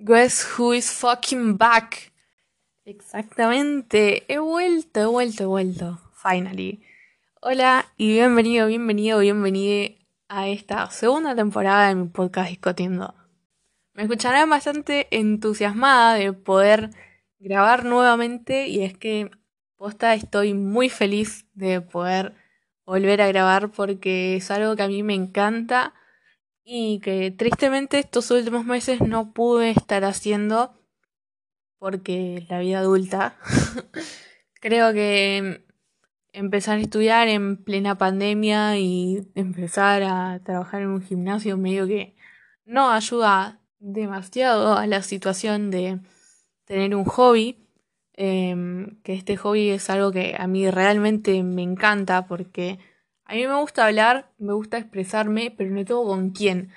[0.00, 2.12] Guess who is fucking back?
[2.84, 5.98] Exactamente, he vuelto, he vuelto, he vuelto.
[6.12, 6.80] Finally.
[7.40, 9.96] Hola y bienvenido, bienvenido, bienvenido
[10.28, 13.12] a esta segunda temporada de mi podcast Discotiendo.
[13.92, 16.90] Me escucharán bastante entusiasmada de poder
[17.40, 19.32] grabar nuevamente y es que
[19.74, 22.36] posta estoy muy feliz de poder
[22.86, 25.92] volver a grabar porque es algo que a mí me encanta
[26.70, 30.74] y que tristemente estos últimos meses no pude estar haciendo
[31.78, 33.38] porque la vida adulta
[34.60, 35.64] creo que
[36.34, 42.14] empezar a estudiar en plena pandemia y empezar a trabajar en un gimnasio medio que
[42.66, 46.00] no ayuda demasiado a la situación de
[46.66, 47.66] tener un hobby
[48.12, 52.78] em, que este hobby es algo que a mí realmente me encanta porque
[53.28, 56.72] a mí me gusta hablar, me gusta expresarme, pero no tengo con quién.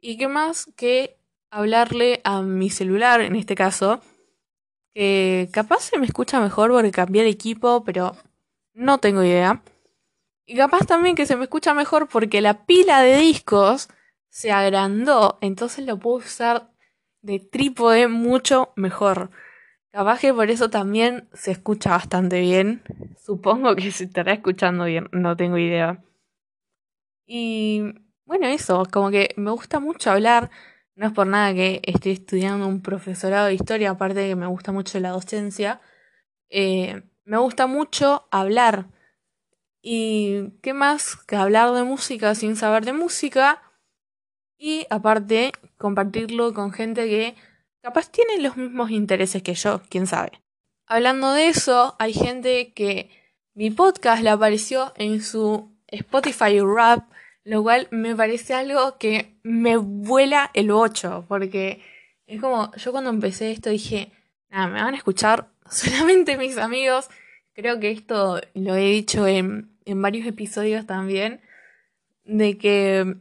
[0.00, 1.16] ¿Y qué más que
[1.50, 4.00] hablarle a mi celular, en este caso?
[4.92, 8.16] Que capaz se me escucha mejor porque cambié el equipo, pero
[8.74, 9.62] no tengo idea.
[10.46, 13.88] Y capaz también que se me escucha mejor porque la pila de discos
[14.28, 16.72] se agrandó, entonces lo puedo usar
[17.22, 19.30] de trípode mucho mejor.
[19.94, 22.82] Capaz por eso también se escucha bastante bien.
[23.24, 26.02] Supongo que se estará escuchando bien, no tengo idea.
[27.26, 30.50] Y bueno, eso, como que me gusta mucho hablar.
[30.96, 34.48] No es por nada que estoy estudiando un profesorado de historia, aparte de que me
[34.48, 35.80] gusta mucho la docencia.
[36.50, 38.88] Eh, me gusta mucho hablar.
[39.80, 43.62] Y qué más que hablar de música sin saber de música.
[44.58, 47.36] Y aparte, compartirlo con gente que
[47.84, 50.40] Capaz tienen los mismos intereses que yo, quién sabe.
[50.86, 53.10] Hablando de eso, hay gente que
[53.52, 57.04] mi podcast le apareció en su Spotify Rap,
[57.44, 61.82] lo cual me parece algo que me vuela el 8, porque
[62.26, 64.10] es como, yo cuando empecé esto dije,
[64.48, 67.10] nada, me van a escuchar solamente mis amigos.
[67.52, 71.42] Creo que esto lo he dicho en, en varios episodios también,
[72.24, 73.18] de que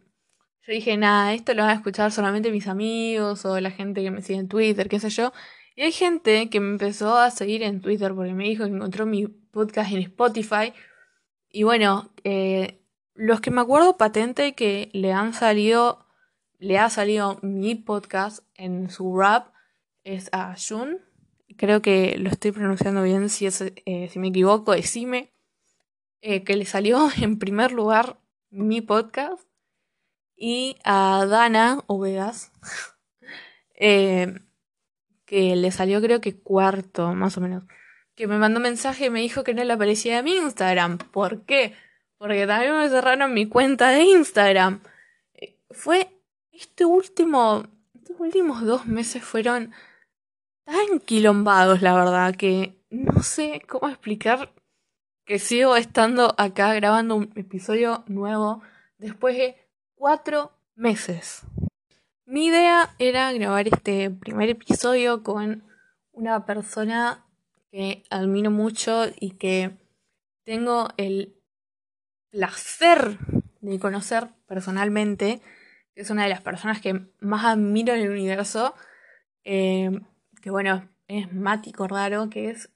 [0.66, 4.12] yo dije, nada, esto lo van a escuchar solamente mis amigos o la gente que
[4.12, 5.34] me sigue en Twitter, qué sé yo.
[5.76, 9.06] Y hay gente que me empezó a seguir en Twitter porque me dijo que encontró
[9.06, 10.74] mi podcast en Spotify.
[11.50, 12.82] Y bueno, eh,
[13.14, 16.08] los que me acuerdo patente que le han salido,
[16.60, 19.54] le ha salido mi podcast en su rap
[20.06, 21.00] es a Jun.
[21.58, 25.34] Creo que lo estoy pronunciando bien, si, es, eh, si me equivoco, decime.
[26.22, 28.18] Eh, que le salió en primer lugar
[28.50, 29.44] mi podcast
[30.36, 32.52] y a Dana Ovegas,
[33.76, 34.40] eh,
[35.26, 37.64] que le salió creo que cuarto, más o menos,
[38.16, 40.98] que me mandó mensaje y me dijo que no le aparecía a mi Instagram.
[40.98, 41.76] ¿Por qué?
[42.18, 44.82] Porque también me cerraron mi cuenta de Instagram.
[45.34, 46.10] Eh, fue
[46.52, 49.74] este último, estos últimos dos meses fueron
[50.66, 54.54] tan quilombados, la verdad, que no sé cómo explicar
[55.26, 58.62] que sigo estando acá grabando un episodio nuevo
[58.98, 59.63] después de
[60.04, 61.44] cuatro meses.
[62.26, 65.64] Mi idea era grabar este primer episodio con
[66.12, 67.26] una persona
[67.72, 69.78] que admiro mucho y que
[70.44, 71.38] tengo el
[72.32, 73.18] placer
[73.62, 75.42] de conocer personalmente,
[75.96, 78.76] que es una de las personas que más admiro en el universo,
[79.46, 80.02] eh,
[80.42, 82.70] que bueno, es Mati Cordaro, que es,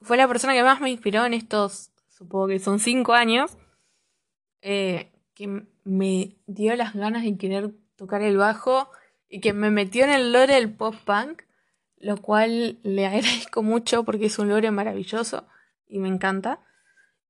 [0.00, 3.56] fue la persona que más me inspiró en estos, supongo que son cinco años,
[4.62, 8.90] eh, que me dio las ganas de querer tocar el bajo
[9.28, 11.42] y que me metió en el lore del pop punk,
[11.96, 15.46] lo cual le agradezco mucho porque es un lore maravilloso
[15.86, 16.60] y me encanta.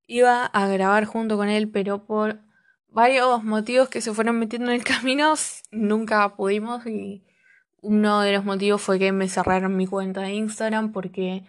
[0.06, 2.40] Iba a grabar junto con él, pero por
[2.88, 5.34] varios motivos que se fueron metiendo en el camino,
[5.70, 7.22] nunca pudimos y
[7.82, 11.44] uno de los motivos fue que me cerraron mi cuenta de Instagram porque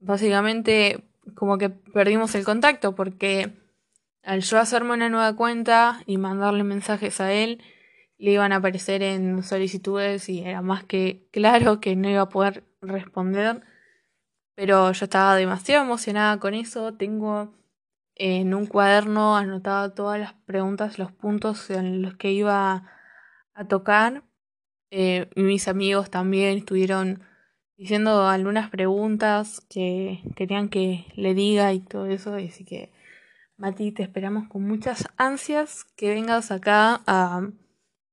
[0.00, 1.04] básicamente
[1.34, 3.52] como que perdimos el contacto porque
[4.28, 7.62] al yo hacerme una nueva cuenta y mandarle mensajes a él,
[8.18, 12.28] le iban a aparecer en solicitudes y era más que claro que no iba a
[12.28, 13.62] poder responder.
[14.54, 16.92] Pero yo estaba demasiado emocionada con eso.
[16.92, 17.54] Tengo
[18.16, 22.84] en un cuaderno anotado todas las preguntas, los puntos en los que iba
[23.54, 24.24] a tocar.
[24.90, 27.22] Eh, mis amigos también estuvieron
[27.78, 32.34] diciendo algunas preguntas que querían que le diga y todo eso.
[32.34, 32.92] Así que
[33.58, 37.50] Mati, te esperamos con muchas ansias que vengas acá a,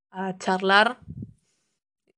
[0.10, 0.98] a charlar.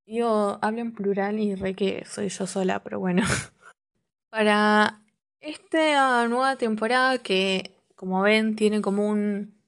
[0.05, 3.23] Yo hablo en plural y re que soy yo sola, pero bueno.
[4.29, 5.01] Para
[5.41, 9.61] esta nueva temporada que, como ven, tiene como un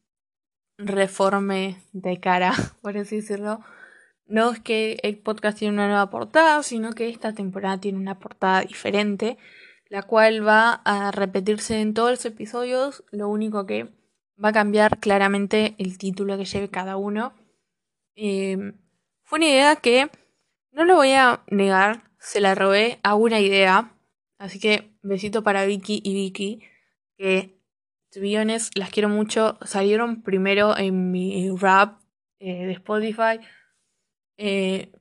[0.78, 3.60] reforme de cara, por así decirlo,
[4.26, 8.20] no es que el podcast tiene una nueva portada, sino que esta temporada tiene una
[8.20, 9.38] portada diferente,
[9.90, 13.90] la cual va a repetirse en todos los episodios, lo único que
[14.44, 17.34] va a cambiar claramente el título que lleve cada uno.
[18.16, 18.78] Em,
[19.24, 20.10] fue una idea que,
[20.72, 23.92] no lo voy a negar, se la robé a una idea,
[24.38, 26.62] así que besito para Vicky y Vicky,
[27.18, 27.60] que,
[28.12, 28.20] to
[28.76, 32.00] las quiero mucho, salieron primero en mi rap
[32.40, 33.40] eh, de Spotify.
[34.38, 34.92] Eh,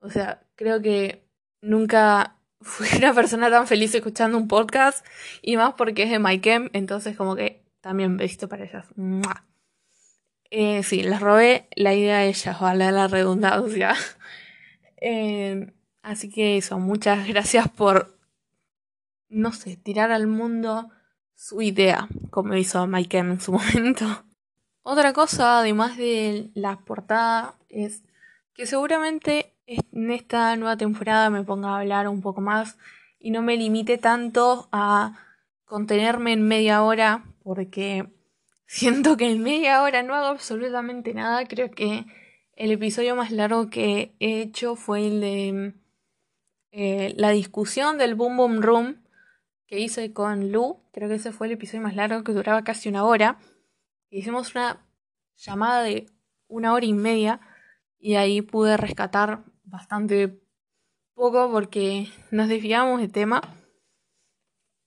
[0.00, 1.24] o sea, creo que
[1.60, 5.04] nunca fui una persona tan feliz escuchando un podcast
[5.42, 8.86] y más porque es de MyChem, entonces como que también besito para ellas.
[10.50, 13.94] Eh, sí, les robé la idea a ellas, vale la redundancia.
[15.04, 15.72] Eh,
[16.02, 18.16] así que eso, muchas gracias por,
[19.28, 20.90] no sé, tirar al mundo
[21.34, 24.24] su idea, como hizo MyChem en su momento.
[24.84, 28.04] Otra cosa, además de la portada, es
[28.54, 32.78] que seguramente en esta nueva temporada me ponga a hablar un poco más
[33.18, 35.18] y no me limite tanto a
[35.64, 38.08] contenerme en media hora porque
[38.66, 41.46] siento que en media hora no hago absolutamente nada.
[41.46, 42.04] Creo que
[42.54, 45.74] el episodio más largo que he hecho fue el de
[46.72, 49.02] eh, la discusión del Boom Boom Room
[49.66, 50.82] que hice con Lu.
[50.92, 53.38] Creo que ese fue el episodio más largo que duraba casi una hora.
[54.10, 54.84] Hicimos una
[55.36, 56.10] llamada de
[56.48, 57.40] una hora y media
[57.98, 60.40] y ahí pude rescatar bastante
[61.14, 63.42] poco porque nos desviamos de tema.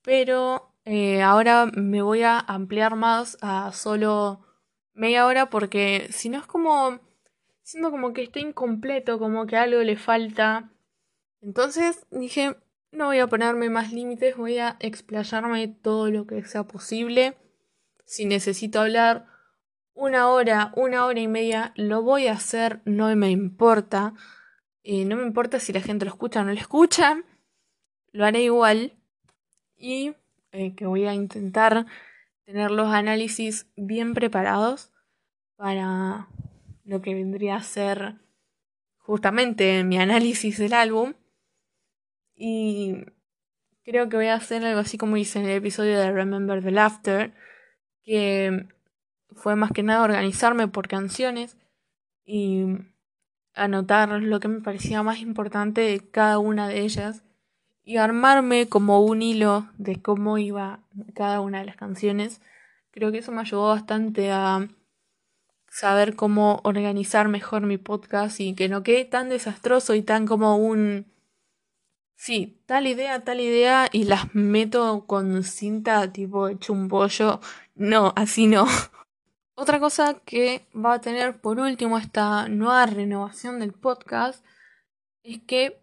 [0.02, 4.46] Pero eh, ahora me voy a ampliar más a solo
[4.94, 7.00] media hora porque si no es como...
[7.64, 10.72] Siento como que está incompleto, como que algo le falta.
[11.42, 12.56] Entonces dije,
[12.92, 17.38] no voy a ponerme más límites, voy a explayarme todo lo que sea posible.
[18.06, 19.26] Si necesito hablar
[19.96, 24.14] una hora, una hora y media, lo voy a hacer, no me importa.
[24.88, 27.24] Eh, no me importa si la gente lo escucha o no lo escucha,
[28.12, 28.94] lo haré igual.
[29.76, 30.14] Y
[30.52, 31.88] eh, que voy a intentar
[32.46, 34.92] tener los análisis bien preparados
[35.56, 36.28] para
[36.84, 38.20] lo que vendría a ser
[38.98, 41.16] justamente mi análisis del álbum.
[42.36, 43.06] Y
[43.84, 46.70] creo que voy a hacer algo así como hice en el episodio de Remember the
[46.70, 47.34] Laughter,
[48.04, 48.68] que
[49.32, 51.58] fue más que nada organizarme por canciones
[52.24, 52.66] y
[53.56, 57.24] anotar lo que me parecía más importante de cada una de ellas
[57.84, 60.80] y armarme como un hilo de cómo iba
[61.14, 62.42] cada una de las canciones.
[62.92, 64.68] Creo que eso me ayudó bastante a
[65.70, 70.58] saber cómo organizar mejor mi podcast y que no quede tan desastroso y tan como
[70.58, 71.06] un...
[72.16, 77.42] Sí, tal idea, tal idea y las meto con cinta tipo hecho un pollo.
[77.76, 78.66] No, así no.
[79.58, 84.46] Otra cosa que va a tener por último esta nueva renovación del podcast
[85.24, 85.82] es que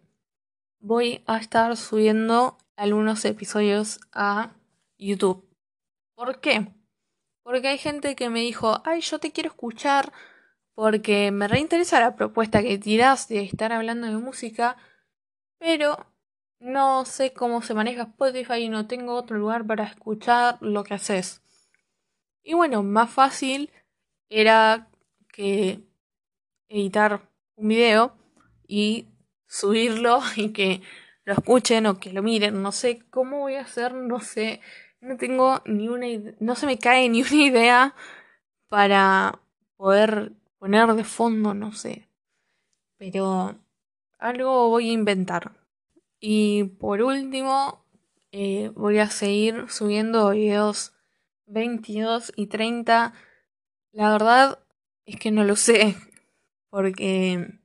[0.79, 4.51] voy a estar subiendo algunos episodios a
[4.99, 5.49] YouTube.
[6.15, 6.67] ¿Por qué?
[7.41, 10.13] Porque hay gente que me dijo, ay, yo te quiero escuchar
[10.75, 14.77] porque me reinteresa la propuesta que tiras de estar hablando de música,
[15.57, 16.05] pero
[16.59, 20.93] no sé cómo se maneja Spotify y no tengo otro lugar para escuchar lo que
[20.93, 21.42] haces.
[22.43, 23.71] Y bueno, más fácil
[24.29, 24.89] era
[25.31, 25.79] que
[26.67, 28.15] editar un video
[28.67, 29.07] y
[29.47, 30.81] subirlo y que
[31.25, 32.61] lo escuchen o que lo miren.
[32.61, 34.59] No sé cómo voy a hacer, no sé,
[34.99, 36.07] no tengo ni una
[36.39, 37.95] no se me cae ni una idea
[38.67, 39.39] para
[39.77, 42.07] poder poner de fondo, no sé.
[42.97, 43.55] Pero
[44.17, 45.51] algo voy a inventar.
[46.19, 47.85] Y por último,
[48.31, 50.93] eh, voy a seguir subiendo videos
[51.47, 53.13] 22 y 30.
[53.91, 54.59] La verdad
[55.05, 55.95] es que no lo sé,
[56.69, 57.59] porque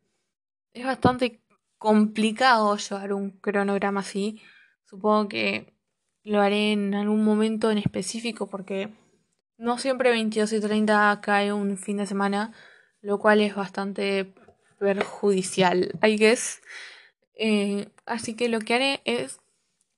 [0.72, 1.40] es bastante
[1.78, 4.42] complicado llevar un cronograma así.
[4.84, 5.74] Supongo que
[6.24, 8.92] lo haré en algún momento en específico porque
[9.56, 12.52] no siempre 22 y 30 cae un fin de semana,
[13.00, 14.32] lo cual es bastante
[14.78, 16.60] perjudicial, I guess.
[17.34, 19.40] Eh, así que lo que haré es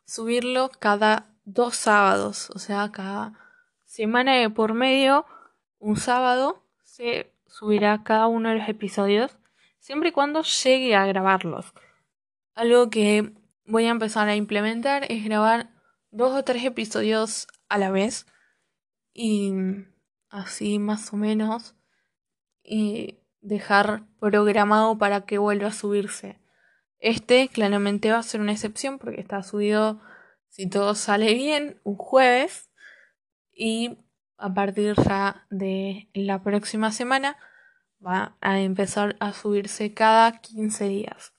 [0.07, 3.50] subirlo cada dos sábados, o sea, cada
[3.91, 5.27] semana de por medio,
[5.81, 9.37] un sábado, se subirá cada uno de los episodios,
[9.81, 11.75] siempre y cuando llegue a grabarlos.
[12.55, 13.33] Algo que
[13.65, 15.71] voy a empezar a implementar es grabar
[16.13, 18.27] dos o tres episodios a la vez
[19.13, 19.55] y
[20.29, 21.75] así más o menos
[22.63, 26.39] y dejar programado para que vuelva a subirse.
[27.01, 30.01] Este claramente va a ser una excepción porque está subido,
[30.49, 32.70] si todo sale bien, un jueves
[33.61, 33.99] y
[34.39, 37.37] a partir ya de la próxima semana
[38.05, 41.35] va a empezar a subirse cada 15 días.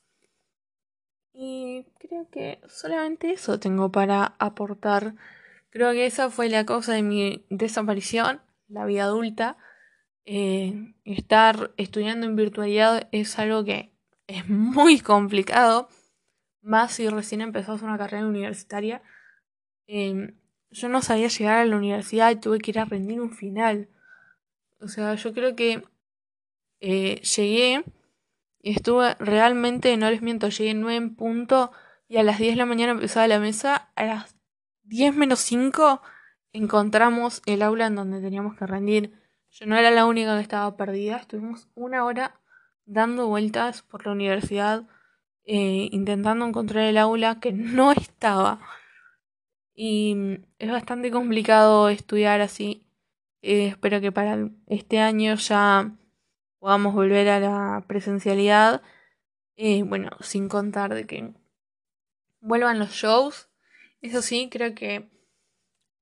[1.34, 5.16] Y creo que solamente eso tengo para aportar.
[5.72, 9.58] Creo que esa fue la causa de mi desaparición, la vida adulta.
[10.26, 13.96] Eh, estar estudiando en virtualidad es algo que
[14.28, 15.90] es muy complicado,
[16.62, 19.02] más si recién empezás una carrera universitaria.
[19.88, 20.36] Em,
[20.72, 23.90] yo no sabía llegar a la universidad y tuve que ir a rendir un final.
[24.80, 25.84] O sea, yo creo que
[26.80, 27.84] eh, llegué
[28.62, 31.72] y estuve realmente, no les miento, llegué en 9 en punto
[32.08, 33.90] y a las 10 de la mañana empezaba la mesa.
[33.96, 34.36] A las
[34.84, 36.02] 10 menos 5
[36.54, 39.14] encontramos el aula en donde teníamos que rendir.
[39.50, 41.18] Yo no era la única que estaba perdida.
[41.18, 42.40] Estuvimos una hora
[42.86, 44.88] dando vueltas por la universidad
[45.44, 48.60] eh, intentando encontrar el aula que no estaba.
[49.84, 50.16] Y
[50.60, 52.86] es bastante complicado estudiar así.
[53.42, 55.90] Eh, espero que para este año ya
[56.60, 58.84] podamos volver a la presencialidad.
[59.56, 61.34] Eh, bueno, sin contar de que
[62.42, 63.50] vuelvan los shows.
[64.02, 65.10] Eso sí, creo que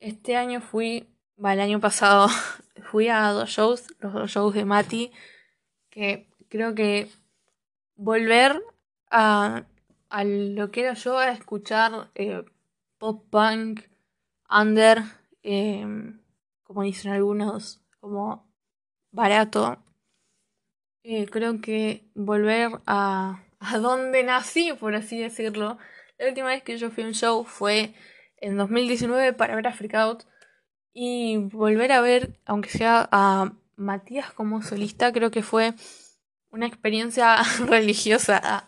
[0.02, 1.08] este año fui,
[1.42, 2.28] va, el año pasado
[2.92, 5.14] fui a dos shows, los dos shows de Mati,
[5.90, 7.10] que creo que
[7.96, 8.62] volver
[9.10, 9.64] a,
[10.10, 12.44] a lo que era yo a escuchar eh,
[13.00, 13.82] pop punk,
[14.50, 15.02] under,
[15.42, 15.86] eh,
[16.64, 18.48] como dicen algunos, como
[19.12, 19.84] barato,
[21.04, 25.78] eh, creo que volver a, a donde nací, por así decirlo.
[26.18, 27.94] La última vez que yo fui a un show fue
[28.38, 30.24] en 2019 para ver a Freak Out.
[30.94, 35.74] Y volver a ver, aunque sea a Matías como solista, creo que fue
[36.52, 37.38] una experiencia
[37.68, 38.68] religiosa.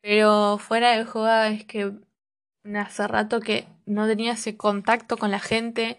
[0.00, 1.92] Pero fuera de joda es que
[2.76, 5.98] hace rato que no tenía ese contacto con la gente,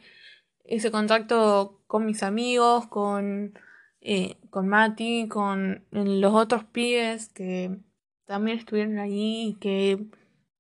[0.64, 3.54] ese contacto con mis amigos, con
[4.02, 7.78] eh, con Mati, con los otros pibes que
[8.26, 10.06] también estuvieron allí y que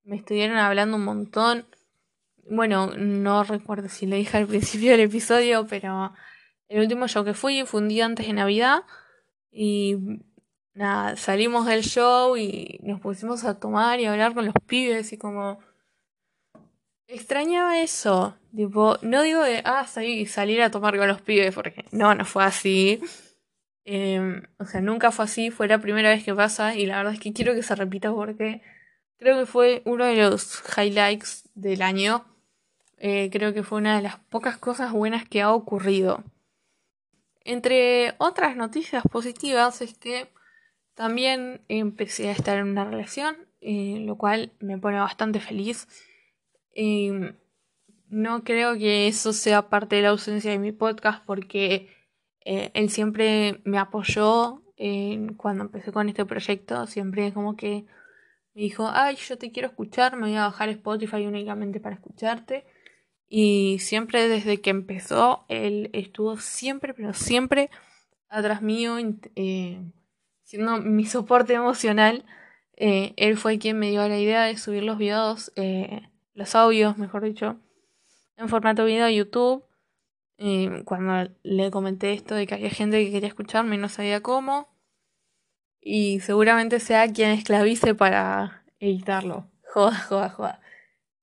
[0.03, 1.65] me estuvieron hablando un montón.
[2.49, 6.13] Bueno, no recuerdo si le dije al principio del episodio, pero
[6.67, 8.83] el último show que fui fue un día antes de Navidad
[9.51, 9.97] y
[10.73, 15.17] nada, salimos del show y nos pusimos a tomar y hablar con los pibes y
[15.17, 15.59] como
[17.09, 18.37] extrañaba eso.
[18.55, 22.43] Tipo, no digo de ah, salir, a tomar con los pibes, porque no, no fue
[22.43, 23.01] así.
[23.85, 27.13] Em, o sea, nunca fue así, fue la primera vez que pasa y la verdad
[27.13, 28.61] es que quiero que se repita porque
[29.17, 32.25] creo que fue uno de los highlights del año.
[32.97, 36.23] Eh, creo que fue una de las pocas cosas buenas que ha ocurrido.
[37.43, 40.31] Entre otras noticias positivas es que
[40.93, 45.87] también empecé a estar en una relación, eh, lo cual me pone bastante feliz.
[46.73, 47.35] Em,
[48.09, 51.89] no creo que eso sea parte de la ausencia de mi podcast porque
[52.45, 54.63] eh, él siempre me apoyó
[55.35, 57.85] cuando empecé con este proyecto, siempre como que
[58.53, 62.65] me dijo, ay, yo te quiero escuchar, me voy a bajar Spotify únicamente para escucharte.
[63.27, 67.69] Y siempre desde que empezó, él estuvo siempre, pero siempre
[68.27, 68.97] atrás mío,
[69.35, 69.81] eh,
[70.43, 72.25] siendo mi soporte emocional.
[72.75, 75.51] Eh, él fue quien me dio la idea de subir los videos,
[76.39, 77.59] los audios, mejor dicho,
[78.37, 79.65] en formato video a YouTube
[80.85, 84.69] cuando le comenté esto de que había gente que quería escucharme y no sabía cómo.
[85.81, 89.49] Y seguramente sea quien esclavice para editarlo.
[89.73, 90.61] Joda, joda, joda.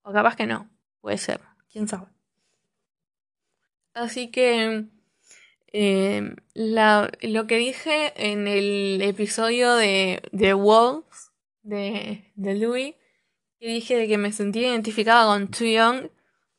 [0.02, 0.68] O capaz que no.
[1.00, 1.40] Puede ser.
[1.72, 2.06] Quién sabe.
[3.94, 4.84] Así que
[5.72, 11.32] em, lo que dije en el episodio de, The Wolves
[11.62, 12.94] de, de Louis,
[13.58, 16.10] que dije de que me sentía identificada con Too Young,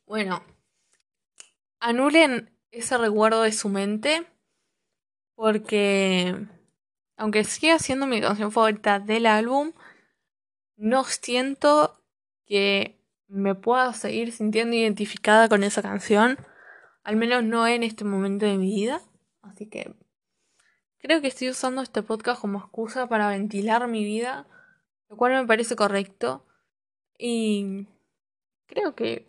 [0.06, 0.44] bueno,
[1.80, 4.26] anulen ese recuerdo de su mente
[5.36, 6.48] porque
[7.16, 9.74] aunque siga siendo mi canción favorita del álbum,
[10.76, 12.02] no siento
[12.46, 16.38] que me pueda seguir sintiendo identificada con esa canción,
[17.04, 19.02] al menos no en este momento de mi vida,
[19.42, 19.94] así que
[21.00, 24.48] creo que estoy usando este podcast como excusa para ventilar mi vida,
[25.10, 26.47] lo cual me parece correcto
[27.18, 27.88] y
[28.68, 29.28] creo que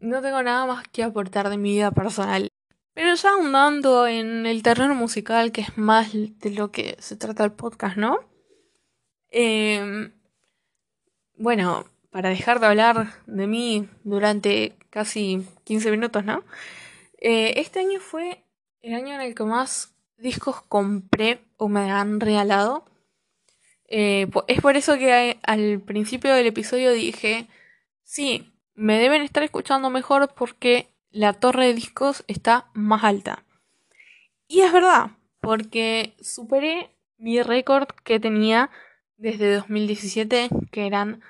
[0.00, 2.48] no tengo nada más que aportar de mi vida personal.
[2.94, 7.44] Pero ya ahondando en el terreno musical, que es más de lo que se trata
[7.44, 8.20] el podcast, ¿no?
[9.30, 10.12] Em,
[11.36, 16.42] bueno, para dejar de hablar de mí durante casi 15 minutos, ¿no?
[17.18, 18.44] Eh, este año fue
[18.80, 22.86] el año en el que más discos compré o me han regalado.
[23.88, 27.46] Eh, es por eso que al principio del episodio dije,
[28.02, 33.44] sí, me deben estar escuchando mejor porque la torre de discos está más alta.
[34.48, 38.70] Y es verdad, porque superé mi récord que tenía
[39.16, 41.22] desde 2017, que eran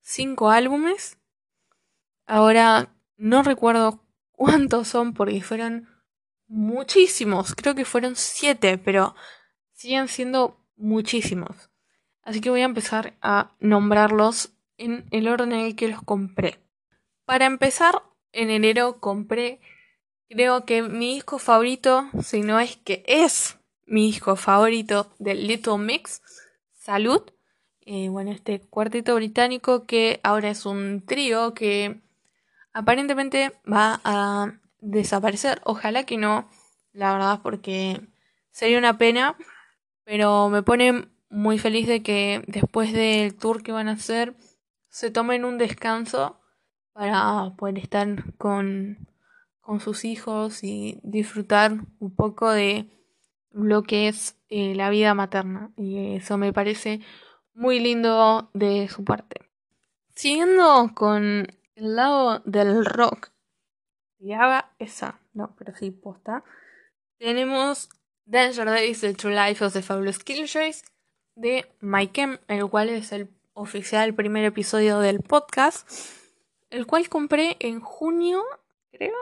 [0.00, 1.18] 5 álbumes.
[2.26, 4.00] Ahora no recuerdo
[4.32, 5.88] cuántos son porque fueron
[6.46, 9.14] muchísimos, creo que fueron 7, pero
[9.72, 11.70] siguen siendo muchísimos.
[12.24, 16.58] Así que voy a empezar a nombrarlos en el orden en el que los compré.
[17.24, 18.02] Para empezar,
[18.32, 19.60] en enero compré,
[20.28, 25.78] creo que mi disco favorito, si no es que es mi disco favorito del Little
[25.78, 26.22] Mix,
[26.84, 27.22] Salud.
[27.86, 32.02] Eh, bueno, este cuarteto británico que ahora es un trío que
[32.74, 35.62] aparentemente va a desaparecer.
[35.64, 36.46] Ojalá que no,
[36.92, 38.02] la verdad, porque
[38.50, 39.36] sería una pena.
[40.04, 44.34] Pero me pone muy feliz de que después del tour que van a hacer
[44.88, 46.40] se tomen un descanso
[46.92, 49.08] para poder estar con,
[49.60, 52.88] con sus hijos y disfrutar un poco de
[53.50, 55.72] lo que es eh, la vida materna.
[55.76, 57.00] Y eso me parece
[57.52, 59.40] muy lindo de su parte.
[60.14, 63.30] Siguiendo con el lado del rock,
[64.32, 66.44] haga esa, no, pero sí, posta.
[67.18, 67.90] Tenemos
[68.24, 70.84] Danger Days, The True Life of the Fabulous Killjoys
[71.36, 75.88] de Mike el cual es el oficial primer episodio del podcast,
[76.70, 78.42] el cual compré en junio,
[78.90, 79.14] creo.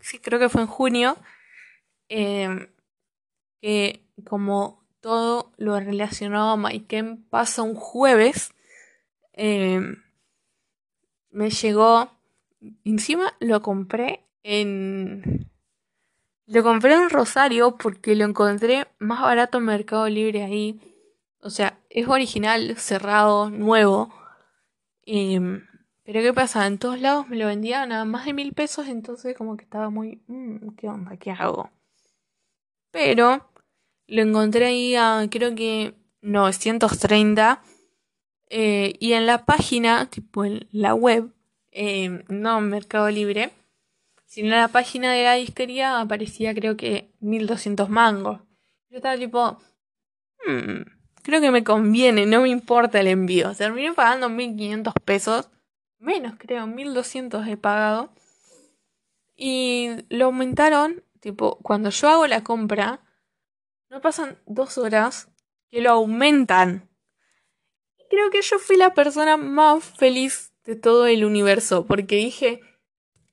[0.00, 1.16] Sí, creo que fue en junio.
[2.08, 2.68] Em,
[3.60, 8.52] que como todo lo relacionado a Mike pasa un jueves.
[9.32, 10.02] Em,
[11.30, 12.10] me llegó.
[12.84, 15.48] Encima lo compré en.
[16.46, 20.89] Lo compré en Rosario porque lo encontré más barato en Mercado Libre ahí.
[21.42, 24.12] O sea, es original, cerrado, nuevo.
[25.04, 26.66] Pero ¿qué pasa?
[26.66, 29.90] En todos lados me lo vendían a más de mil pesos, entonces como que estaba
[29.90, 30.22] muy...
[30.26, 31.16] Mm, ¿Qué onda?
[31.16, 31.70] ¿Qué hago?
[32.90, 33.48] Pero
[34.06, 37.62] lo encontré ahí a creo que 930.
[38.48, 41.32] Eh, y en la página, tipo en la web,
[41.70, 43.52] em, no Mercado Libre,
[44.26, 48.40] sino en la página de la disquería aparecía creo que 1200 mangos.
[48.90, 49.58] Yo estaba tipo...
[50.44, 53.54] Hmm, creo que me conviene, no me importa el envío.
[53.54, 55.50] Terminé pagando 1500 pesos.
[55.98, 58.12] Menos, creo, 1200 he pagado.
[59.36, 63.00] Y lo aumentaron, tipo, cuando yo hago la compra,
[63.88, 65.28] no pasan dos horas
[65.70, 66.88] que lo aumentan.
[68.08, 72.60] Creo que yo fui la persona más feliz de todo el universo, porque dije,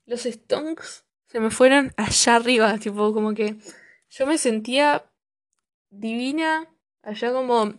[0.06, 3.56] los stonks se me fueron allá arriba, tipo, como que
[4.08, 5.10] yo me sentía
[5.90, 6.68] divina
[7.08, 7.72] Allá como,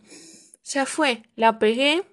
[0.64, 2.04] ya fue, la pegué.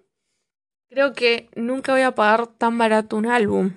[0.91, 3.73] Creo que nunca voy a pagar tan barato un álbum.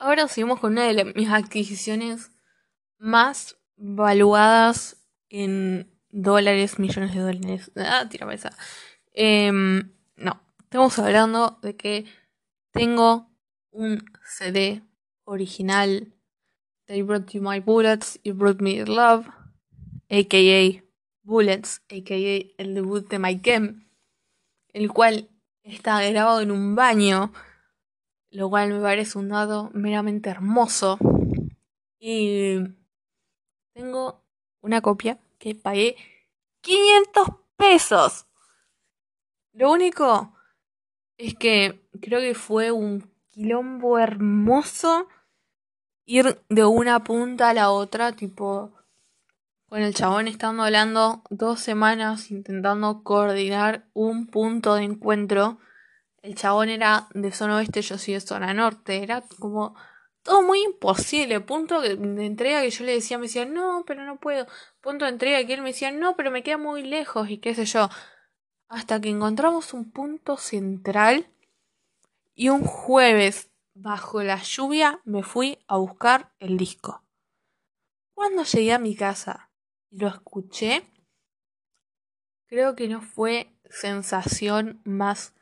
[0.00, 2.32] Ahora seguimos con una de mis adquisiciones
[2.98, 4.96] más valuadas
[5.28, 7.70] en dólares, millones de dólares.
[7.76, 8.50] Ah, tira esa.
[9.12, 12.04] Em, no, estamos hablando de que
[12.72, 13.30] tengo
[13.70, 14.82] un CD
[15.22, 16.12] original.
[16.86, 19.28] They brought you my bullets, you brought me love,
[20.10, 20.82] aka
[21.26, 22.62] Bullets, a.k.a.
[22.62, 23.74] el debut de Mike
[24.72, 25.28] el cual
[25.64, 27.32] está grabado en un baño,
[28.30, 30.98] lo cual me parece un dato meramente hermoso.
[31.98, 32.58] Y
[33.72, 34.22] tengo
[34.60, 35.96] una copia que pagué
[36.60, 38.26] 500 pesos.
[39.52, 40.32] Lo único
[41.18, 45.08] es que creo que fue un quilombo hermoso
[46.04, 48.72] ir de una punta a la otra, tipo
[49.68, 55.58] con el chabón estando hablando dos semanas intentando coordinar un punto de encuentro.
[56.22, 59.02] El chabón era de zona oeste, yo soy de zona norte.
[59.02, 59.74] Era como
[60.22, 61.40] todo muy imposible.
[61.40, 61.92] Punto de
[62.26, 64.46] entrega que yo le decía, me decía, no, pero no puedo.
[64.80, 67.54] Punto de entrega que él me decía, no, pero me queda muy lejos y qué
[67.54, 67.88] sé yo.
[68.68, 71.28] Hasta que encontramos un punto central
[72.34, 77.02] y un jueves, bajo la lluvia, me fui a buscar el disco.
[78.14, 79.45] Cuando llegué a mi casa,
[79.96, 80.82] lo escuché,
[82.46, 85.34] creo que no fue sensación más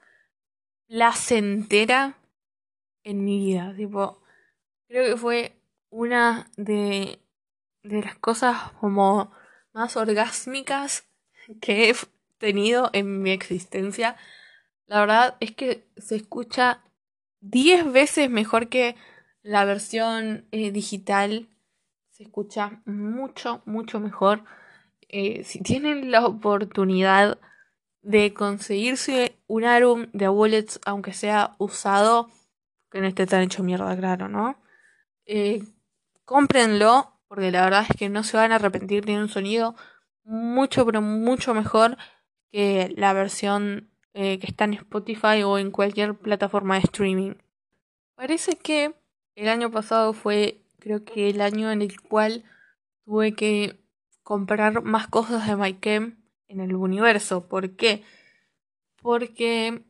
[0.86, 2.18] placentera
[3.02, 3.74] en mi vida.
[3.76, 4.22] Tipo,
[4.88, 7.20] creo que fue una de,
[7.82, 9.32] de las cosas como
[9.72, 11.08] más orgásmicas
[11.60, 11.94] que he
[12.38, 14.16] tenido en mi existencia.
[14.86, 16.84] La verdad es que se escucha
[17.40, 18.96] 10 veces mejor que
[19.42, 21.48] la versión eh, digital
[22.14, 24.44] se escucha mucho, mucho mejor.
[25.08, 27.40] Eh, si tienen la oportunidad
[28.02, 32.30] de conseguirse un álbum de Bullets, aunque sea usado,
[32.92, 34.62] que no esté tan hecho mierda, claro, ¿no?
[35.26, 35.64] Eh,
[36.24, 39.74] cómprenlo, porque la verdad es que no se van a arrepentir, tiene un sonido
[40.22, 41.96] mucho, pero mucho mejor
[42.52, 47.32] que la versión eh, que está en Spotify o en cualquier plataforma de streaming.
[48.14, 48.94] Parece que
[49.34, 52.44] el año pasado fue, creo que el año en el cual
[53.06, 53.80] tuve que
[54.22, 57.48] comprar más cosas de MyChem en el universo.
[57.48, 58.04] ¿Por qué?
[59.00, 59.82] Porque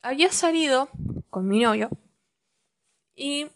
[0.00, 0.88] había salido
[1.28, 1.90] con mi novio
[3.16, 3.48] y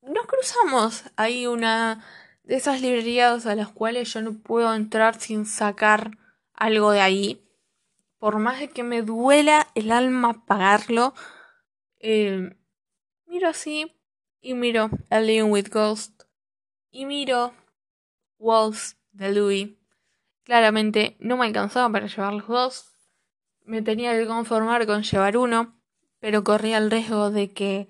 [0.00, 1.04] nos cruzamos.
[1.16, 2.02] Hay una
[2.44, 6.16] de esas librerías a las cuales yo no puedo entrar sin sacar
[6.54, 7.44] algo de ahí.
[8.18, 11.12] Por más de que me duela el alma pagarlo,
[11.98, 12.56] eh,
[13.26, 13.97] miro así
[14.40, 16.22] y miro A Living with Ghost
[16.90, 17.52] y miro
[18.38, 19.70] Walls de Louis.
[20.44, 22.92] Claramente no me alcanzaba para llevar los dos.
[23.64, 25.78] Me tenía que conformar con llevar uno,
[26.20, 27.88] pero corría el riesgo de que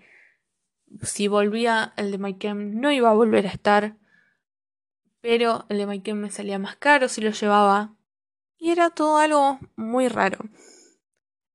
[1.02, 3.96] si volvía el de Mykem no iba a volver a estar.
[5.20, 7.94] Pero el de Mykem me salía más caro si lo llevaba.
[8.56, 10.38] Y era todo algo muy raro.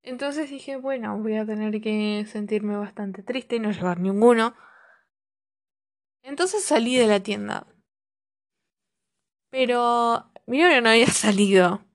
[0.04, 4.54] Entonces dije, bueno, voy a tener que sentirme bastante triste y no llevar ninguno.
[6.24, 7.68] Entonces salí de la tienda.
[9.50, 11.86] Pero mi novio no había salido.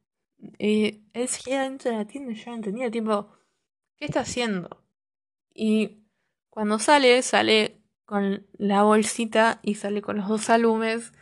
[0.59, 3.29] Y él seguía dentro de la tienda y yo no entendía, tipo,
[3.97, 4.85] ¿qué está haciendo?
[5.53, 6.05] Y
[6.51, 11.13] cuando sale, sale con la bolsita y sale con los dos álbumes.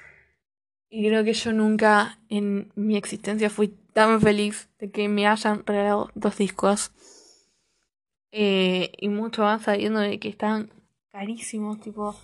[0.90, 5.64] Y creo que yo nunca en mi existencia fui tan feliz de que me hayan
[5.64, 6.92] regalado dos discos.
[8.30, 10.70] Eh, y mucho más sabiendo de que están
[11.10, 12.14] carísimos, tipo,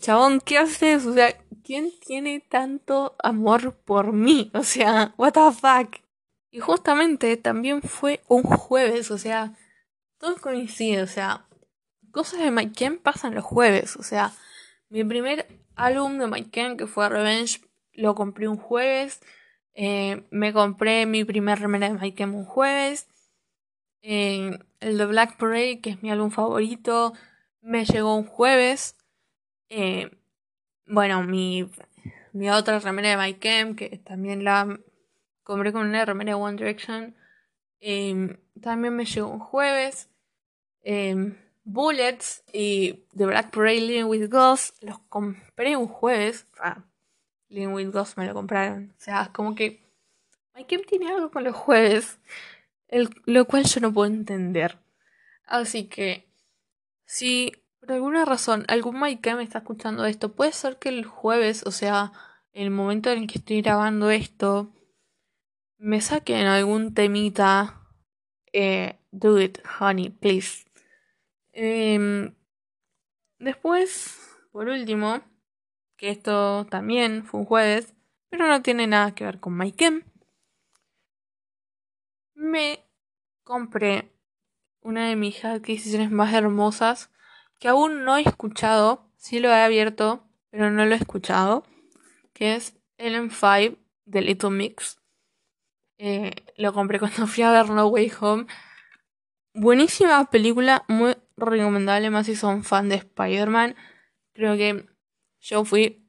[0.00, 1.06] chabón, ¿qué haces?
[1.06, 4.50] O sea, ¿quién tiene tanto amor por mí?
[4.54, 5.96] O sea, what the fuck.
[6.50, 9.56] Y justamente también fue un jueves, o sea,
[10.18, 11.46] todo coincide, o sea,
[12.10, 14.32] cosas de Mike Ken pasan los jueves, o sea,
[14.88, 17.60] mi primer álbum de Mike que fue Revenge,
[17.92, 19.20] lo compré un jueves,
[19.74, 23.08] eh, me compré mi primer remera de Mike Ken un jueves,
[24.02, 27.12] eh, el de Black Parade, que es mi álbum favorito,
[27.60, 28.96] me llegó un jueves,
[29.70, 30.10] eh,
[30.86, 31.70] bueno, mi,
[32.32, 34.78] mi otra remera de My Camp, que también la
[35.42, 37.16] compré con una remera de One Direction,
[37.80, 40.10] em, también me llegó un jueves.
[40.82, 46.46] Em, Bullets y The Black Parade Living with Ghosts los compré un jueves.
[46.58, 46.84] Ah,
[47.48, 48.92] Living with Ghosts me lo compraron.
[48.98, 49.80] O sea, como que
[50.54, 52.18] My tiene algo con los jueves,
[52.88, 54.78] el, lo cual yo no puedo entender.
[55.46, 56.28] Así que,
[57.04, 60.32] si por alguna razón, algún Mike me está escuchando esto.
[60.32, 62.12] Puede ser que el jueves, o sea,
[62.52, 64.70] el momento en el que estoy grabando esto,
[65.78, 67.80] me saquen algún temita.
[68.52, 70.66] Eh, do it, honey, please.
[71.52, 72.34] Em,
[73.38, 74.18] después,
[74.52, 75.22] por último,
[75.96, 77.94] que esto también fue un jueves,
[78.28, 80.04] pero no tiene nada que ver con Mike
[82.34, 82.84] Me
[83.42, 84.12] compré
[84.80, 87.10] una de mis adquisiciones más hermosas
[87.60, 91.62] que aún no he escuchado, sí lo he abierto, pero no lo he escuchado,
[92.32, 94.98] que es Ellen 5 de Little Mix.
[95.98, 98.46] Eh, lo compré cuando fui a ver No Way Home.
[99.52, 103.76] Buenísima película, muy recomendable, más si son fan de Spider-Man.
[104.32, 104.86] Creo que
[105.40, 106.08] yo fui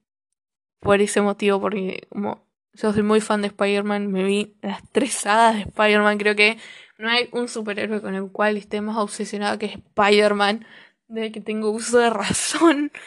[0.79, 5.23] por ese motivo, porque como yo soy muy fan de Spider-Man, me vi las tres
[5.25, 6.17] de Spider-Man.
[6.17, 6.57] Creo que
[6.97, 10.65] no hay un superhéroe con el cual esté más obsesionado que Spider-Man
[11.11, 12.91] de que tengo uso de razón.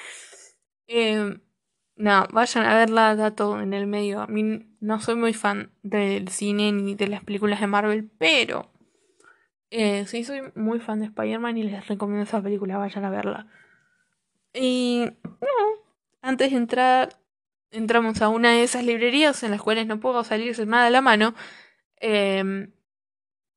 [0.87, 1.39] Eh,
[1.97, 4.21] no, vayan a verla, dato en el medio.
[4.21, 8.71] A mí no soy muy fan del cine ni de las películas de Marvel, pero
[9.71, 13.47] eh, sí soy muy fan de Spider-Man y les recomiendo esa película, vayan a verla.
[14.53, 15.07] Y
[16.21, 17.17] antes de entrar,
[17.71, 20.91] entramos a una de esas librerías en las cuales no puedo salir sin nada a
[20.91, 21.35] la mano.
[21.99, 22.69] Eh,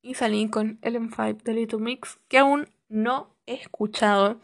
[0.00, 4.40] y salí con Ellen 5 de Little Mix, que aún no escuchado.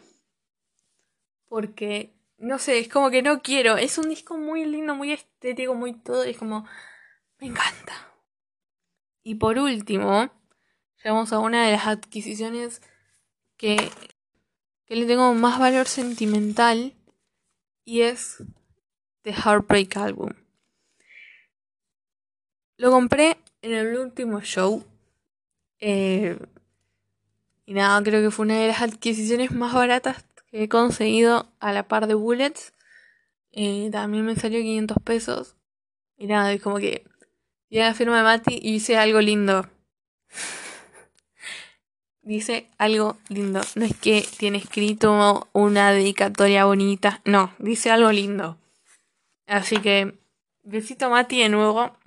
[1.47, 3.77] Porque, no sé, es como que no quiero.
[3.77, 6.23] Es un disco muy lindo, muy estético, muy todo.
[6.23, 6.67] es como,
[7.39, 7.93] me encanta.
[9.23, 10.29] Y por último,
[11.03, 12.81] llegamos a una de las adquisiciones
[13.57, 13.77] que,
[14.85, 16.93] que le tengo más valor sentimental.
[17.83, 18.43] Y es
[19.21, 20.31] The Heartbreak Album.
[22.77, 24.83] Lo compré en el último show.
[25.79, 26.37] Eh,
[27.65, 31.73] y nada, creo que fue una de las adquisiciones más baratas que he conseguido a
[31.73, 32.73] la par de Bullets.
[33.51, 35.55] Eh, también me salió 500 pesos.
[36.15, 37.05] Y nada, es como que
[37.69, 39.67] vi la firma de Mati y hice algo lindo.
[42.21, 43.61] dice algo lindo.
[43.75, 47.21] No es que tiene escrito una dedicatoria bonita.
[47.25, 48.59] No, dice algo lindo.
[49.47, 50.19] Así que
[50.61, 51.97] Besito Mati de nuevo.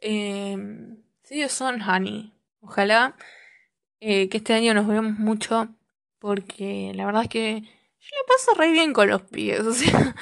[0.00, 0.56] Eh,
[1.22, 2.32] sí, son Honey.
[2.62, 3.14] Ojalá
[4.00, 5.68] eh, que este año nos veamos mucho.
[6.18, 9.60] Porque la verdad es que yo la paso re bien con los pies.
[9.66, 10.14] O sea,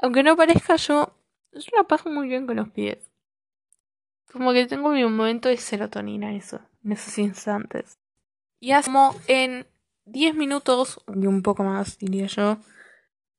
[0.00, 1.16] aunque no parezca yo,
[1.52, 2.98] yo la paso muy bien con los pies.
[4.32, 7.98] Como que tengo mi momento de serotonina eso, en esos instantes.
[8.58, 9.66] Y hace como en
[10.06, 12.58] 10 minutos, y un poco más diría yo,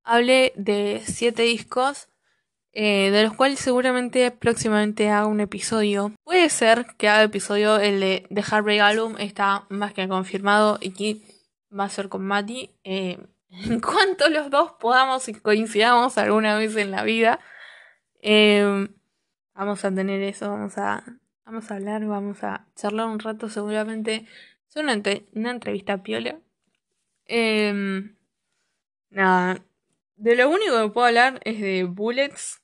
[0.03, 2.09] hablé de 7 discos
[2.75, 6.11] eh, de los cuales seguramente próximamente haga un episodio.
[6.23, 11.23] Puede ser que haga episodio el de The Heartbreak Album, está más que confirmado y
[11.77, 12.71] va a ser con Mati.
[12.83, 17.39] Eh, en cuanto los dos podamos y coincidamos alguna vez en la vida,
[18.21, 18.87] eh,
[19.53, 21.03] vamos a tener eso, vamos a,
[21.45, 24.25] vamos a hablar, vamos a charlar un rato seguramente.
[24.67, 24.99] Es una,
[25.33, 26.39] una entrevista piola.
[29.11, 29.61] nada,
[30.15, 32.62] de lo único que puedo hablar es de Bullets,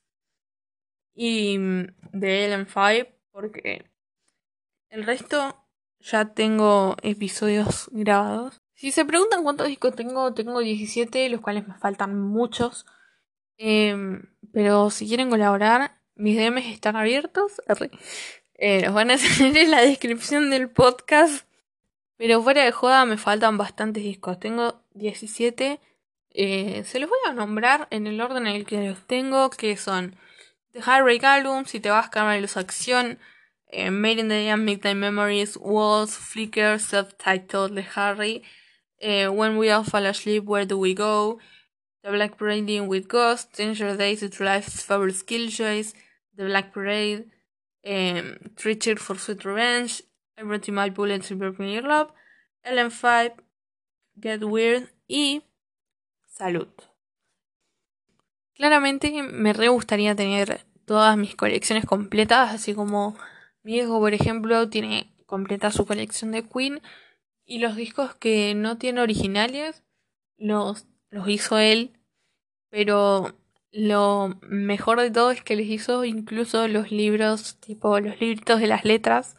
[1.14, 3.84] y mm, de Ellen 5 porque
[4.90, 5.56] el resto
[6.00, 8.60] ya tengo episodios grabados.
[8.74, 12.86] Si se preguntan cuántos discos tengo, tengo 17, los cuales me faltan muchos.
[13.58, 17.60] Em, pero si quieren colaborar, mis DMs están abiertos.
[18.54, 21.46] Eh, los van a tener en la descripción del podcast.
[22.16, 24.40] Pero fuera de joda me faltan bastantes discos.
[24.40, 25.80] Tengo 17.
[26.32, 29.76] Eh, se los voy a nombrar en el orden en el que los tengo, que
[29.76, 30.16] son
[30.72, 33.18] The Heartbreak Album, si te vas a Cámara de Acción,
[33.72, 38.44] eh, Made in the Young Midnight Memories, Walls, Flicker, Self-Titled, The Harry,
[39.00, 41.40] eh, When We All Fall Asleep, Where Do We Go,
[42.04, 45.92] The Black Parade with Ghost, Danger Days, It's Life's Favorite Skilljoys,
[46.36, 47.24] The Black Parade,
[47.84, 50.02] um, Treacher for Sweet Revenge,
[50.38, 52.12] You My Bullets to Burn Your Love,
[52.64, 53.32] LM5,
[54.20, 55.42] Get Weird y
[56.38, 56.89] Salud.
[58.60, 63.16] Claramente me re gustaría tener todas mis colecciones completas, así como
[63.62, 66.82] mi hijo, por ejemplo, tiene completa su colección de Queen
[67.46, 69.82] y los discos que no tiene originales
[70.36, 71.98] los, los hizo él,
[72.70, 73.34] pero
[73.72, 78.66] lo mejor de todo es que les hizo incluso los libros, tipo los libritos de
[78.66, 79.36] las letras,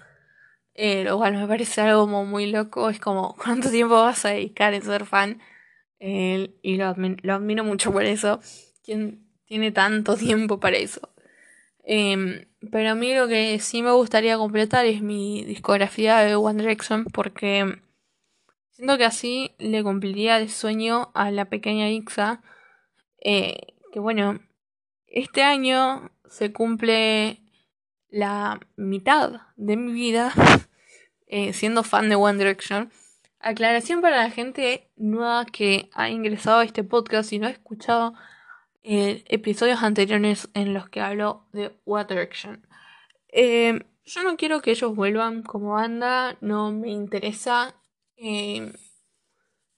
[0.73, 4.73] eh, lo cual me parece algo muy loco, es como cuánto tiempo vas a dedicar
[4.73, 5.41] en ser fan
[5.99, 8.39] eh, y lo, lo admiro mucho por eso.
[8.91, 11.13] ¿Quién tiene tanto tiempo para eso?
[11.85, 16.61] Em, pero a mí lo que sí me gustaría completar es mi discografía de One
[16.61, 17.81] Direction porque
[18.71, 22.41] siento que así le cumpliría el sueño a la pequeña Ixa.
[23.23, 24.41] Eh, que bueno,
[25.07, 27.39] este año se cumple
[28.09, 30.33] la mitad de mi vida
[31.27, 32.91] eh, siendo fan de One Direction.
[33.39, 38.15] Aclaración para la gente nueva que ha ingresado a este podcast y no ha escuchado
[38.83, 42.65] eh, episodios anteriores en los que hablo de What Direction.
[43.27, 47.75] Eh, yo no quiero que ellos vuelvan como banda, no me interesa.
[48.17, 48.73] Eh,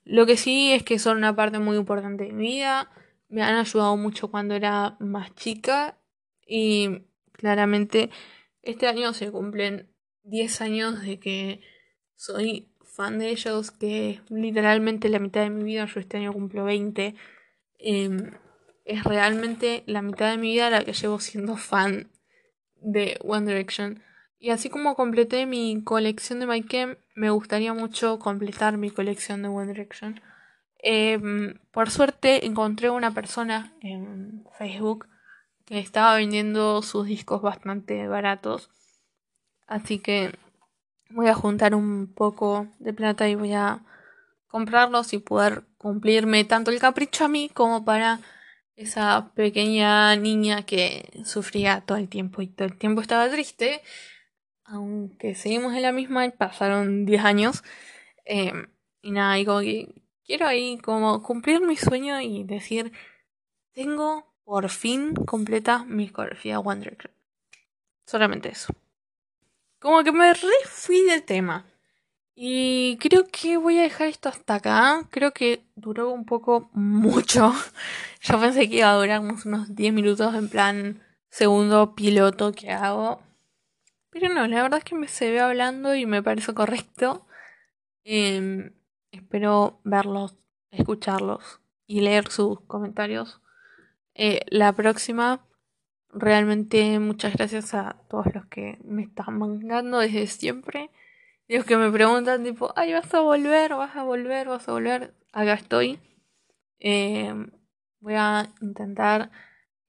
[0.04, 2.92] lo que sí es que son una parte muy importante de mi vida.
[3.28, 5.98] Me han ayudado mucho cuando era más chica.
[6.48, 8.10] Y claramente
[8.62, 11.62] este año se cumplen 10 años de que
[12.16, 15.86] soy fan de ellos, que literalmente la mitad de mi vida.
[15.86, 17.16] Yo este año cumplo 20
[18.86, 22.10] es realmente la mitad de mi vida la que llevo siendo fan
[22.76, 24.04] de One Direction.
[24.39, 26.65] Y así como completé mi colección de My
[27.15, 30.22] me gustaría mucho completar mi colección de One Direction.
[30.80, 35.08] Em, por suerte encontré una persona en Facebook
[35.65, 38.69] que estaba vendiendo sus discos bastante baratos.
[39.65, 40.34] Así que
[41.10, 43.80] voy a juntar un poco de plata y voy a
[44.50, 48.19] comprarlos y poder cumplirme tanto el capricho a mí como para
[48.75, 53.81] esa pequeña niña que sufría todo el tiempo y todo el tiempo estaba triste,
[54.65, 57.63] aunque seguimos en la misma, pasaron 10 años.
[58.25, 58.67] Em,
[59.01, 59.93] y nada, y como que
[60.25, 62.93] quiero ahí como cumplir mi sueño y decir,
[63.73, 67.12] tengo por fin completa mi discografía Wonder
[68.05, 68.73] Solamente eso.
[69.79, 71.65] Como que me re fui del tema.
[72.36, 75.08] Y creo que voy a dejar esto hasta acá.
[75.12, 77.54] Creo que duró un poco mucho.
[78.22, 83.22] Yo pensé que iba a durar unos 10 minutos en plan segundo piloto que hago.
[84.10, 87.26] Pero no, la verdad es que me se ve hablando y me parece correcto.
[88.04, 88.74] Em,
[89.12, 90.36] espero verlos,
[90.72, 93.41] escucharlos y leer sus comentarios.
[94.15, 95.46] Eh, la próxima,
[96.10, 100.91] realmente muchas gracias a todos los que me están mangando desde siempre.
[101.47, 105.13] Los que me preguntan tipo, ay, vas a volver, vas a volver, vas a volver.
[105.34, 105.99] Acá estoy.
[106.79, 107.51] Em,
[107.99, 109.29] voy a intentar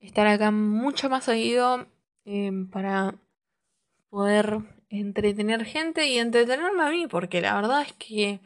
[0.00, 1.86] estar acá mucho más seguido
[2.24, 3.14] em, para
[4.10, 8.40] poder entretener gente y entretenerme a mí, porque la verdad es que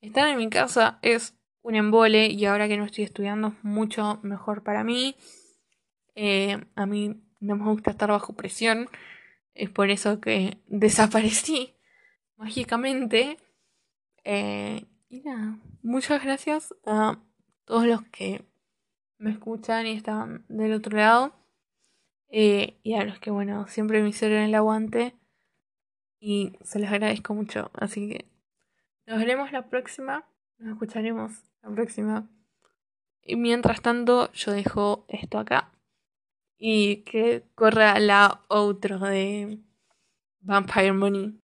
[0.00, 4.20] estar en mi casa es un embole y ahora que no estoy estudiando es mucho
[4.22, 5.16] mejor para mí.
[6.14, 8.88] Eh, a mí no me gusta estar bajo presión,
[9.54, 11.74] es por eso que desaparecí
[12.42, 13.38] mágicamente.
[14.24, 17.18] Eh, y nada, muchas gracias a
[17.64, 18.44] todos los que
[19.18, 21.32] me escuchan y están del otro lado.
[22.28, 25.14] Eh, y a los que, bueno, siempre me hicieron el aguante.
[26.18, 27.70] Y se les agradezco mucho.
[27.74, 28.26] Así que
[29.06, 30.24] nos veremos la próxima.
[30.58, 32.28] Nos escucharemos la próxima.
[33.22, 35.70] Y mientras tanto, yo dejo esto acá.
[36.58, 39.58] Y que corra la otro de
[40.40, 41.41] Vampire Money.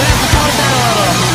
[0.00, 1.29] That's the point.